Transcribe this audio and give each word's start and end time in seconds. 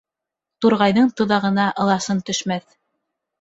Турғайҙың 0.65 1.11
тоҙағына 1.21 1.67
ыласын 1.85 2.25
төшмәҫ. 2.31 2.67